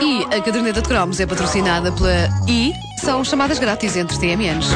[0.00, 4.68] E a caderneta de cromos é patrocinada pela I, são chamadas grátis entre TMNs.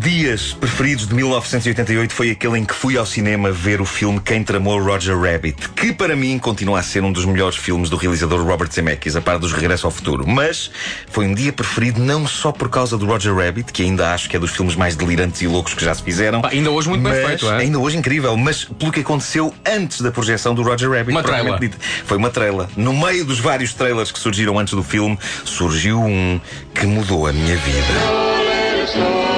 [0.00, 4.42] Dias preferidos de 1988 foi aquele em que fui ao cinema ver o filme Quem
[4.42, 8.42] Tramou Roger Rabbit, que para mim continua a ser um dos melhores filmes do realizador
[8.42, 10.26] Robert Zemeckis, a par dos Regresso ao Futuro.
[10.26, 10.70] Mas
[11.10, 14.36] foi um dia preferido não só por causa do Roger Rabbit, que ainda acho que
[14.36, 16.40] é dos filmes mais delirantes e loucos que já se fizeram.
[16.40, 17.58] Pá, ainda hoje muito bem mas- feito, é?
[17.58, 21.10] Ainda hoje incrível, mas pelo que aconteceu antes da projeção do Roger Rabbit.
[21.10, 21.76] Uma dito.
[22.06, 22.68] Foi uma trailer.
[22.74, 26.40] No meio dos vários trailers que surgiram antes do filme, surgiu um
[26.74, 29.29] que mudou a minha vida.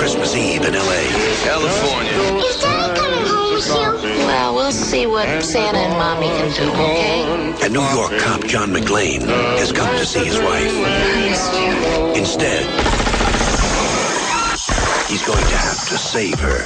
[0.00, 1.02] It's Christmas Eve in LA.
[1.42, 2.12] California.
[2.46, 4.18] Is Daddy coming home soon?
[4.28, 7.66] Well, we'll see what Santa and Mommy can do, okay?
[7.66, 9.22] A New York cop, John McLean,
[9.58, 10.70] has come to see his wife.
[10.72, 12.14] I missed you.
[12.14, 12.62] Instead,
[15.10, 16.64] he's going to have to save her.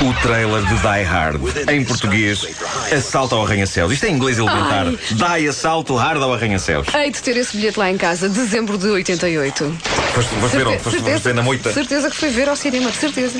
[0.00, 1.40] O trailer de Die Hard,
[1.72, 2.46] em português,
[2.96, 3.92] Assalto ao Arranha-Céus.
[3.92, 4.86] Isto é em inglês elementar.
[4.86, 6.86] Die Assalto Hard ao Arranha-Céus.
[6.94, 9.76] Hei de ter esse bilhete lá em casa, dezembro de 88.
[10.14, 10.78] Foste, foste ver onde?
[10.78, 11.72] Foste, foste ver na moita?
[11.72, 13.38] certeza que foi ver ao cinema, de certeza.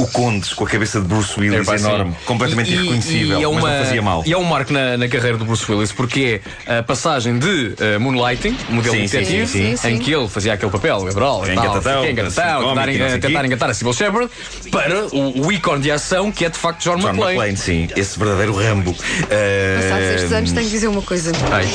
[0.00, 1.86] O Condes, com a cabeça de Bruce Willis É, pá, sim.
[1.86, 4.22] enorme, completamente E- e- irreconhecível, e é mas uma- não fazia mal.
[4.26, 7.74] E é um marco na, na carreira do Bruce Willis, porque é a passagem de
[7.80, 9.98] eh, Moonlighting, modelo Sim, sim, detetive, sim, sim, em sim.
[9.98, 13.46] que ele fazia aquele papel, Gabriel, Engatatão, engatatão, cómico tentar, e não sei tentar quê.
[13.46, 14.30] engatar a Sybil Shepard,
[14.72, 17.36] para o, o ícone de ação que é de facto John, John McClane.
[17.36, 18.94] McClane, sim, esse verdadeiro Rambo.
[18.94, 21.30] Passados Uh, estes anos, tenho que dizer uma coisa.
[21.52, 21.68] Ai.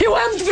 [0.00, 0.51] Eu amo de!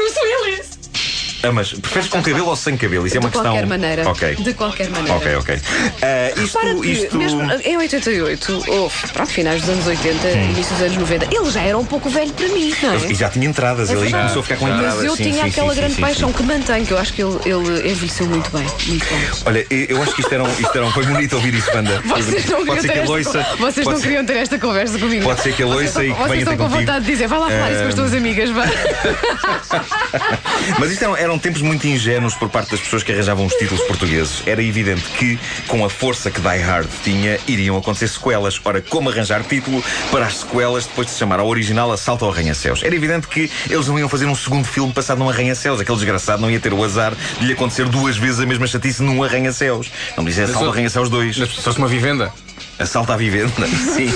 [1.42, 3.06] Ah, mas preferes com cabelo ou sem cabelo?
[3.06, 3.52] Isso é De uma questão.
[3.52, 4.08] qualquer maneira.
[4.08, 4.34] Ok.
[4.36, 5.16] De qualquer maneira.
[5.16, 5.60] Ok, ok.
[6.02, 7.16] Ah, isto, Para que, isto...
[7.16, 11.62] mesmo em 88, ou pronto, finais dos anos 80, início dos anos 90, ele já
[11.62, 12.96] era um pouco velho para mim, não é?
[13.10, 14.22] E já tinha entradas, ele aí verdade.
[14.24, 14.94] começou a ficar com entradas.
[14.96, 17.22] Mas eu sim, tinha sim, aquela sim, grande paixão que mantém, que eu acho que
[17.22, 18.66] ele, ele envelheceu muito bem.
[18.86, 19.28] Muito bem.
[19.46, 22.00] Olha, eu acho que isto era um, isto era um foi bonito ouvir isso, banda.
[22.04, 23.44] Vocês não Pode queriam ser ter que a esta, loiça.
[23.44, 25.24] con- vocês pode não ser- queriam ter esta conversa comigo.
[25.24, 26.80] Pode ser que a Vocês loiça estão- e que Vocês venha estão ter com contigo.
[26.86, 28.68] vontade de dizer, vai lá falar isso com as tuas amigas, vai.
[30.78, 33.80] Mas isto eram, eram tempos muito ingênuos por parte das pessoas que arranjavam os títulos
[33.84, 34.42] portugueses.
[34.46, 38.60] Era evidente que, com a força que Die Hard tinha, iriam acontecer sequelas.
[38.64, 39.80] Ora, como arranjar título
[40.10, 42.82] para as sequelas depois de se chamar ao original Assalto ao Arranha-Céus?
[42.82, 45.80] Era evidente que eles não iam fazer um segundo filme passado num arranha-céus.
[45.80, 49.00] Aquele desgraçado não ia ter o azar de lhe acontecer duas vezes a mesma chatice
[49.00, 49.88] num arranha-céus.
[50.16, 51.38] Não me dizer Assalto ao Arranha-Céus 2.
[51.38, 52.32] Mas se uma vivenda.
[52.80, 53.52] Assalto à vivenda,
[53.94, 54.08] sim.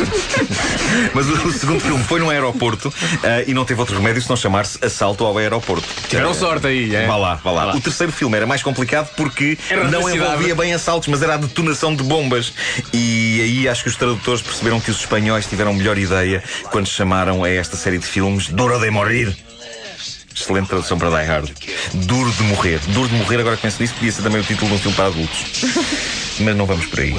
[1.12, 2.92] Mas o, o segundo filme foi num aeroporto
[3.22, 5.86] ah, e não teve outro remédio se não chamar-se Assalto ao Aeroporto.
[6.08, 7.06] Tiveram sorte aí, é?
[7.06, 7.76] Vá lá, vá lá.
[7.76, 11.36] O terceiro filme era mais complicado porque Era não envolvia bem assaltos, mas era a
[11.36, 12.52] detonação de bombas.
[12.92, 17.44] E aí acho que os tradutores perceberam que os espanhóis tiveram melhor ideia quando chamaram
[17.44, 19.36] a esta série de filmes Duro de Morir.
[20.34, 21.50] Excelente tradução para Die Hard.
[21.94, 22.80] Duro de morrer.
[22.88, 24.96] Duro de morrer, agora que penso nisso, podia ser também o título de um filme
[24.96, 25.44] para adultos.
[26.40, 27.14] Mas não vamos por aí.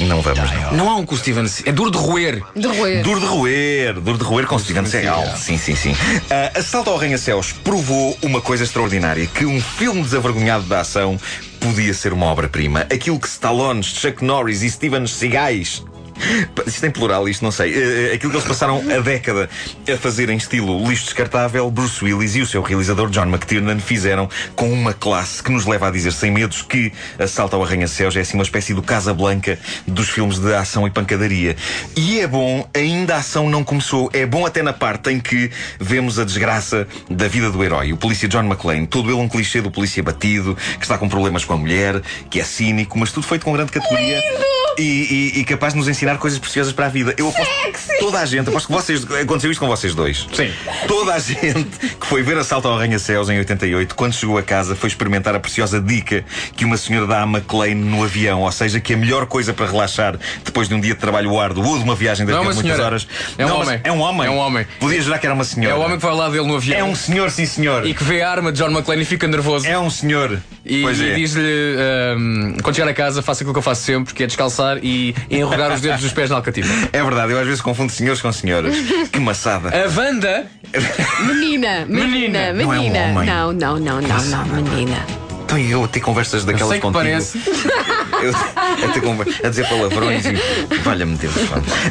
[0.00, 0.72] Não vamos, não.
[0.72, 2.42] Não há um com o Steven Se- É duro de roer.
[2.54, 3.02] De roer.
[3.02, 5.24] Duro de roer, duro de roer com Steven Seagal.
[5.36, 5.94] Sim, sim, sim.
[6.30, 11.18] Ah, Assalto ao Arranha-Céus provou uma coisa extraordinária: que um filme desavergonhado da ação
[11.60, 12.80] podia ser uma obra-prima.
[12.82, 15.82] Aquilo que Stallone, Chuck Norris e Steven Seagais.
[16.66, 17.74] Isto em plural, isto não sei.
[17.74, 19.48] Eh, aquilo que eles passaram a década
[19.92, 24.28] a fazer em estilo lixo descartável, Bruce Willis e o seu realizador John McTiernan fizeram
[24.54, 28.20] com uma classe que nos leva a dizer sem medos que Assalto ao Arranha-Céus é
[28.20, 31.56] assim uma espécie do Casablanca dos filmes de ação e pancadaria.
[31.96, 34.10] E é bom, ainda a ação não começou.
[34.12, 37.96] É bom até na parte em que vemos a desgraça da vida do herói, o
[37.96, 38.86] polícia John McClane.
[38.86, 42.00] Todo ele um clichê do polícia batido, que está com problemas com a mulher,
[42.30, 44.22] que é cínico, mas tudo feito com grande categoria.
[44.78, 47.12] E, e- e capaz de nos ensinar coisas preciosas para a vida.
[47.18, 49.04] Eu aposto toda a gente, aposto que vocês.
[49.10, 50.26] Aconteceu isto com vocês dois.
[50.32, 50.50] Sim.
[50.86, 51.66] Toda a gente
[52.00, 55.40] que foi ver Assalto ao Arranha-Céus em 88, quando chegou a casa, foi experimentar a
[55.40, 56.24] preciosa dica
[56.56, 58.42] que uma senhora dá a McLean no avião.
[58.42, 61.66] Ou seja, que a melhor coisa para relaxar depois de um dia de trabalho árduo
[61.66, 63.08] ou de uma viagem de é avião uma de muitas horas.
[63.36, 63.80] É um Não, homem.
[63.82, 64.26] É um homem.
[64.26, 64.66] É um homem.
[64.78, 65.76] Podia jurar que era uma É senhora.
[65.76, 66.78] o homem que vai lá dele no avião.
[66.78, 67.84] É um senhor, sim senhor.
[67.86, 69.66] E que vê a arma de John McClane e fica nervoso.
[69.66, 70.38] É um senhor.
[70.64, 71.14] E, pois e é.
[71.14, 71.42] diz-lhe:
[71.78, 75.14] ahm, quando chegar a casa, faça aquilo que eu faço sempre, que é descalçar e
[75.30, 76.68] enrugar os dedos dos pés na alcativa.
[76.92, 78.74] É verdade, eu às vezes confundo senhores com senhoras.
[79.10, 79.70] que maçada.
[79.70, 80.46] A Wanda
[81.26, 82.52] Menina, menina, Menina.
[82.52, 82.52] menina.
[82.52, 83.26] Não é um homem.
[83.26, 85.27] Não, não, não, não, não, menina.
[85.48, 87.02] Então eu a ter conversas daquelas sei que contigo.
[87.02, 87.40] parece.
[88.20, 90.32] Eu, a, ter conver- a dizer palavrões e.
[90.82, 91.32] Valha-me Deus.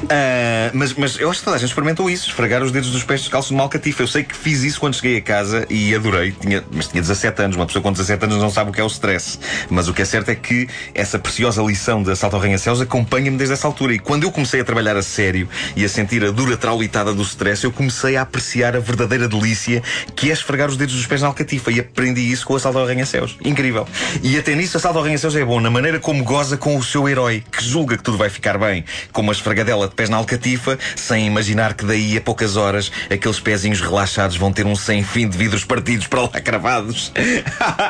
[0.09, 3.01] Ah, mas, mas eu acho que toda a gente experimentou isso, esfregar os dedos dos
[3.03, 4.03] pés descalços de uma alcatifa.
[4.03, 6.33] Eu sei que fiz isso quando cheguei a casa e adorei.
[6.33, 7.55] Tinha, mas tinha 17 anos.
[7.55, 9.39] Uma pessoa com 17 anos não sabe o que é o stress.
[9.69, 13.37] Mas o que é certo é que essa preciosa lição de assalto ao arranha-céus acompanha-me
[13.37, 13.93] desde essa altura.
[13.93, 17.21] E quando eu comecei a trabalhar a sério e a sentir a dura traulitada do
[17.23, 19.81] stress, eu comecei a apreciar a verdadeira delícia
[20.13, 21.71] que é esfregar os dedos dos pés na alcatifa.
[21.71, 23.37] E aprendi isso com o assalto ao arranha-céus.
[23.47, 23.87] Incrível.
[24.21, 27.07] E até nisso, assalto ao arranha-céus é bom, na maneira como goza com o seu
[27.07, 28.83] herói, que julga que tudo vai ficar bem,
[29.13, 33.39] com uma esfregadela de pés na alcatifa, sem imaginar que daí a poucas horas aqueles
[33.39, 37.13] pezinhos relaxados vão ter um sem fim de vidros partidos para lá cravados.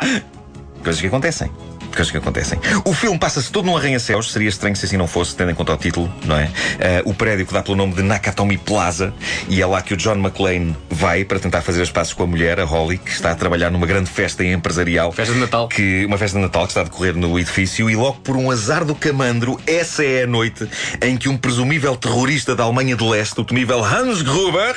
[0.83, 1.49] Coisas que acontecem.
[1.97, 2.59] Coisas que acontecem.
[2.85, 4.31] O filme passa-se todo num arranha-céus.
[4.31, 6.47] Seria estranho se assim não fosse, tendo em conta o título, não é?
[6.77, 9.11] Eh, o prédio que dá pelo nome de Nakatomi Plaza.
[9.49, 12.27] E é lá que o John McClane vai para tentar fazer os passos com a
[12.27, 15.11] mulher, a Holly, que está a trabalhar numa grande festa empresarial.
[15.11, 15.67] Festa de Natal.
[15.69, 17.89] Que, uma festa de Natal que está a decorrer no edifício.
[17.89, 20.69] E logo por um azar do camandro, essa é a noite
[21.01, 24.75] em que um presumível terrorista da Alemanha de Leste, o temível Hans Gruber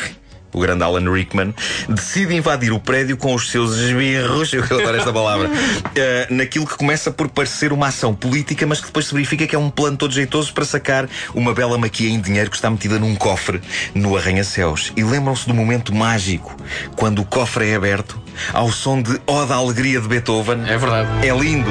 [0.53, 1.55] o grande Alan Rickman,
[1.89, 5.51] decide invadir o prédio com os seus esbirros, eu adoro esta palavra,
[5.95, 9.55] eh, naquilo que começa por parecer uma ação política, mas que depois se verifica que
[9.55, 12.99] é um plano todo jeitoso para sacar uma bela maquia em dinheiro que está metida
[12.99, 13.61] num cofre
[13.95, 14.93] no arranha-céus.
[14.97, 16.57] E lembram-se do momento mágico,
[16.97, 18.21] quando o cofre é aberto,
[18.53, 20.63] ao som de Oda Alegria de Beethoven.
[20.67, 21.27] É verdade.
[21.27, 21.71] É lindo.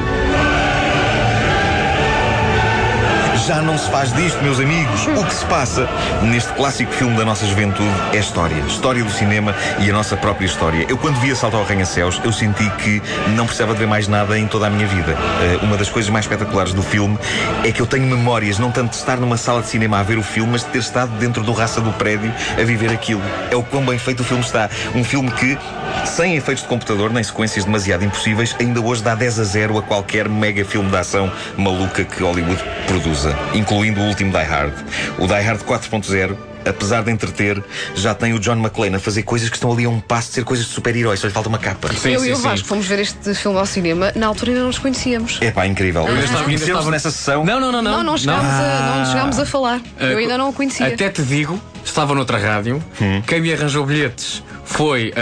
[3.49, 5.07] Já não se faz disto, meus amigos.
[5.07, 5.89] O que se passa
[6.21, 8.59] neste clássico filme da nossa juventude é história.
[8.67, 10.85] História do cinema e a nossa própria história.
[10.87, 14.37] Eu, quando vi Assalto ao Arranha-Céus, eu senti que não precisava de ver mais nada
[14.37, 15.17] em toda a minha vida.
[15.41, 17.17] Eh, uma das coisas mais espetaculares do filme
[17.63, 20.19] é que eu tenho memórias, não tanto de estar numa sala de cinema a ver
[20.19, 23.23] o filme, mas de ter estado dentro do raça do prédio a viver aquilo.
[23.49, 24.69] É o quão bem feito o filme está.
[24.93, 25.57] Um filme que,
[26.05, 29.81] sem efeitos de computador, nem sequências demasiado impossíveis, ainda hoje dá 10 a 0 a
[29.81, 34.73] qualquer mega filme de ação maluca que Hollywood produza, incluindo o último Die Hard.
[35.17, 37.63] O Die Hard 4.0 apesar de entreter,
[37.95, 40.33] já tem o John McClane a fazer coisas que estão ali a um passo de
[40.35, 41.87] ser coisas de super-heróis, só lhe falta uma capa.
[41.93, 42.37] Sim, eu sim, e o.
[42.37, 45.37] Vasco fomos ver este filme ao cinema, na altura ainda não nos conhecíamos.
[45.41, 46.01] É pá, incrível.
[46.01, 47.45] ainda estava- ainda Conhecemos estava- nessa sessão.
[47.45, 47.91] Não, não, não, não.
[47.91, 49.81] Não, não chegámos, A, não chegámos a falar.
[49.99, 50.87] Ah, eu ainda não o conhecia.
[50.87, 53.21] Até te digo, estava noutra rádio, Hum.
[53.25, 55.13] quem me arranjou bilhetes foi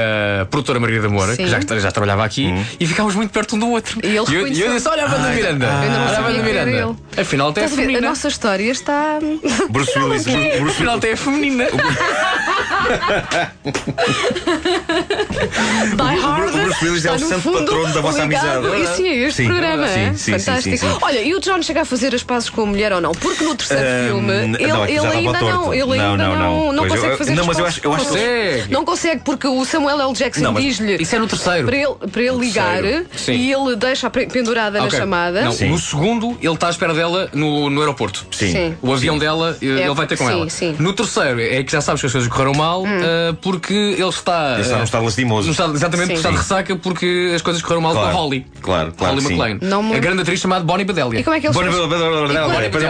[0.41, 1.43] a produtora Margarida Moura, Sim.
[1.45, 2.63] que já, já trabalhava aqui, Hum.
[2.79, 3.99] e ficámos muito perto um do outro.
[4.03, 5.67] E ele eu, e eu disse: Olha a banda Miranda.
[5.67, 6.95] olha a banda Miranda.
[7.17, 8.09] Afinal, até é Estás a feminina.
[8.09, 9.19] nossa história está.
[9.69, 10.23] Bruce Willis.
[10.25, 11.65] Bruce, Bruce Afinal, até é feminina.
[15.95, 16.55] Die Hard.
[16.55, 18.67] o Bruce Willis é está, o no santo fundo, patrono da vossa ligado.
[18.67, 18.81] amizade.
[18.83, 19.47] E sim, é este Sim.
[19.47, 19.87] programa.
[19.87, 20.09] Sim, é?
[20.13, 20.77] sim, sim, Fantástico.
[20.77, 20.97] sim, sim.
[21.01, 23.11] Olha, e o John chega a fazer as pazes com a mulher ou não?
[23.11, 26.35] Porque no terceiro Ahm, filme ele, não, ele dava ainda não, ele Não, ainda não,
[26.35, 26.73] não, não.
[26.73, 28.65] não consegue fazer não, as mas eu acho- eu acho ele.
[28.69, 30.13] Não consegue porque o Samuel L.
[30.13, 31.65] Jackson Não, mas Isso diz-lhe é no terceiro.
[31.67, 32.81] para ele, para ele ligar
[33.15, 33.33] Sim.
[33.33, 34.91] e ele deixa pendurada Ok.
[34.91, 35.41] na chamada.
[35.41, 35.69] Não, Sim.
[35.69, 38.25] no segundo, ele está à espera dela no, no aeroporto.
[38.31, 38.51] Sim.
[38.51, 38.77] Sim.
[38.81, 40.49] O avião dela, eh, ele vai ter com sim, ela.
[40.49, 40.75] sim.
[40.79, 44.53] No terceiro, é que já sabes que as coisas correram mal, eh, porque ele está.
[44.53, 45.51] Ele está num eh, estado lastimoso.
[45.51, 46.13] estado- exatamente, Sim.
[46.13, 48.11] no estado de ressaca, porque as coisas correram mal Claro.
[48.11, 48.45] com a Holly.
[48.61, 49.33] Claro, claro Holly sim.
[49.33, 49.57] McLean.
[49.61, 51.19] Não me- A grande atriz chamada Bonnie Bedelia.
[51.19, 52.87] E como é que eles Bora, depois- bora, bora, bora, E bora, quando- depois é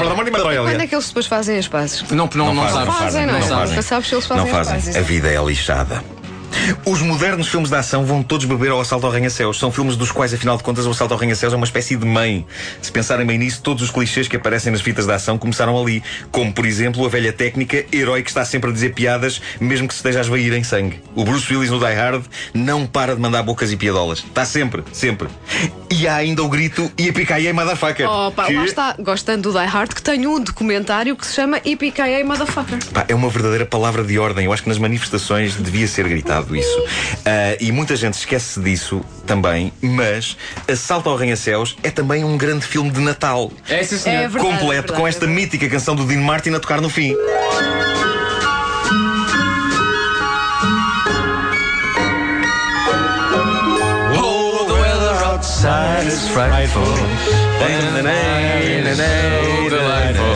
[0.83, 2.03] é que eles depois fazem as pazes?
[2.11, 2.95] Não, não, não, fazem, sabes.
[2.95, 3.41] fazem, não é?
[3.41, 3.85] sabes.
[4.07, 4.73] Se eles fazem Não as fazem.
[4.81, 4.95] pazes.
[4.95, 6.03] A vida é lixada.
[6.85, 9.57] Os modernos filmes de ação vão todos beber ao Assalto ao Arranha-Céus.
[9.57, 12.05] São filmes dos quais, afinal de contas, o Assalto ao Arranha-Céus é uma espécie de
[12.05, 12.45] mãe.
[12.81, 16.03] Se pensarem bem nisso, todos os clichês que aparecem nas fitas de ação começaram ali.
[16.31, 19.93] Como, por exemplo, a velha técnica herói que está sempre a dizer piadas, mesmo que
[19.93, 21.01] se esteja a esvair em sangue.
[21.15, 22.23] O Bruce Willis no Die Hard
[22.53, 24.19] não para de mandar bocas e piadolas.
[24.19, 25.29] Está sempre, sempre.
[25.89, 28.07] E há ainda o grito a picaia motherfucker.
[28.09, 31.33] Oh, pá, que- lá está, gostando do Die Hard, que tem um documentário que se
[31.35, 32.77] chama EPKA Motherfucker.
[32.93, 34.45] Pá, é uma verdadeira palavra de ordem.
[34.45, 36.83] Eu acho que nas manifestações devia ser gritado isso.
[37.25, 42.65] Ah, e muita gente esquece disso também, mas Assalto ao Arranha-Céus é também um grande
[42.65, 43.51] filme de Natal.
[43.69, 44.23] É, sim, senhor.
[44.23, 46.89] É verdade, completo verdade, com esta é mítica canção do Dean Martin a tocar no
[46.89, 47.15] fim.
[56.17, 56.85] Is frightful.
[58.95, 60.35] So delightful.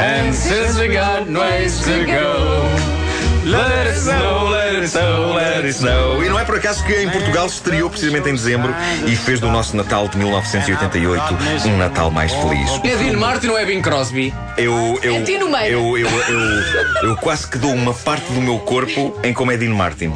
[0.00, 2.68] And since we got ways to go,
[3.44, 6.22] let it snow, let it snow, let it snow.
[6.22, 8.74] E não é por acaso que em Portugal se estreou precisamente em dezembro
[9.06, 11.36] e fez do nosso Natal de 1988
[11.66, 12.70] um Natal mais feliz.
[12.84, 14.34] É Dean Martin ou é Bing Crosby?
[14.56, 15.68] Eu, eu, É Tino Meira.
[15.68, 19.56] eu, eu, eu, eu quase que dou uma parte do meu corpo em como é
[19.56, 20.12] Dean Martin.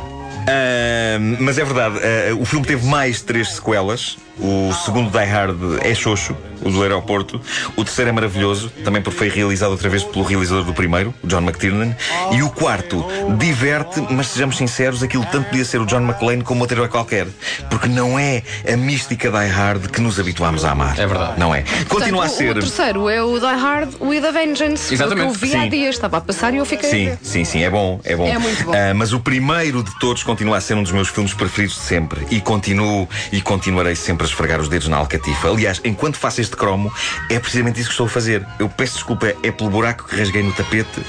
[0.47, 5.57] Ahm, mas é verdade, ah, o filme teve mais três sequelas O segundo Die Hard
[5.83, 7.41] é xoxo, o do aeroporto.
[7.77, 11.27] O terceiro é maravilhoso, também porque foi realizado outra vez pelo realizador do primeiro, o
[11.27, 11.95] John McTiernan.
[12.33, 13.05] E o quarto
[13.39, 17.27] diverte, mas sejamos sinceros, aquilo tanto podia ser o John McClane como outro herói qualquer.
[17.69, 20.99] Porque não é a mística Die Hard que nos habituámos a amar.
[20.99, 21.39] É verdade.
[21.39, 21.63] Não é?
[21.89, 22.51] Continua a Portanto, ser.
[22.57, 24.93] O terceiro é o Die Hard with a Vengeance.
[24.95, 25.29] Exatamente.
[25.29, 25.69] Eu vi há Sim.
[25.69, 26.89] dias, estava a passar e eu fiquei.
[26.89, 27.19] a Sim, ver.
[27.23, 28.27] sim, sim, é bom, é bom.
[28.27, 28.73] É muito bom.
[28.75, 31.83] Ah, mas o primeiro de todos continua a ser um dos meus filmes preferidos de
[31.83, 32.27] sempre.
[32.31, 35.49] E continuo e continuarei sempre a esfregar os dedos na alcatifa.
[35.49, 36.93] Aliás, enquanto faço este cromo,
[37.31, 38.47] é precisamente isso que estou a fazer.
[38.59, 41.03] Eu peço desculpa, é pelo buraco que rasguei no tapete.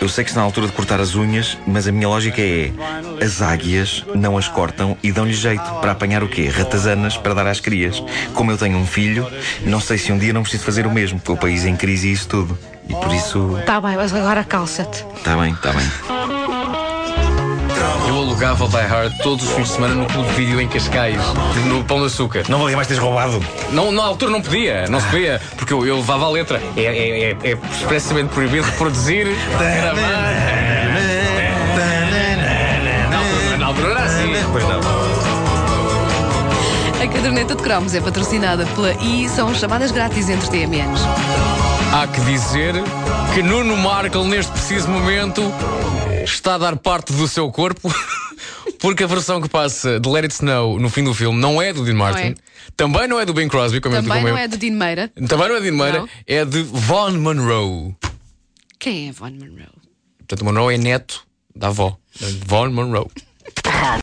[0.00, 2.72] Eu sei que está na altura de cortar as unhas, mas a minha lógica é:
[3.22, 6.48] as águias não as cortam e dão-lhe jeito para apanhar o quê?
[6.48, 8.02] Ratazanas para dar às crias.
[8.34, 9.30] Como eu tenho um filho,
[9.64, 11.76] não sei se um dia não preciso fazer o mesmo, porque o país é em
[11.76, 12.58] crise e isso tudo.
[12.88, 13.58] E por isso.
[13.66, 15.04] Tá bem, mas agora calça-te.
[15.16, 16.79] Está bem, está bem.
[18.10, 20.66] Eu alugava o Die Hard todos os fins de semana no clube de vídeo em
[20.66, 21.16] Cascais,
[21.68, 22.42] no Pão de Açúcar.
[22.48, 23.40] Não valia mais teres roubado.
[23.70, 26.60] Não, na altura não podia, não se podia, porque eu, eu levava a letra.
[26.76, 30.00] É, é, é, é expressamente proibido reproduzir, gravar.
[33.60, 34.32] Na altura, era assim.
[34.50, 34.80] Pois não.
[37.00, 41.00] A caderneta de cromos é patrocinada pela I são chamadas grátis entre TMNs.
[41.92, 42.74] Há que dizer
[43.34, 45.42] que Nuno Markle, neste preciso momento,
[46.24, 47.92] está a dar parte do seu corpo.
[48.78, 51.72] Porque a versão que passa de Let It Snow no fim do filme não é
[51.72, 52.34] do Dean Martin, é.
[52.76, 54.44] também não é do Bing Crosby, como eu Também como não eu.
[54.44, 55.08] é do Dean Meira.
[55.28, 56.08] Também não é de Dean Meira, Não.
[56.26, 57.94] é de Von Monroe.
[58.78, 59.68] Quem é Von Monroe?
[60.18, 61.98] Portanto, Monroe é neto da avó,
[62.46, 63.06] Von Monroe.